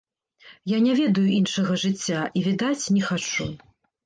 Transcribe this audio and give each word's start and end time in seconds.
Я 0.71 0.77
не 0.85 0.93
ведаю 0.99 1.25
іншага 1.39 1.77
жыцця 1.83 2.23
і, 2.37 2.45
відаць, 2.49 2.89
не 2.97 3.05
хачу. 3.11 3.49